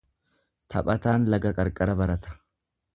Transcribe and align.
Taphataan 0.75 1.29
laga 1.37 1.55
qarqara 1.61 1.99
barata. 2.05 2.39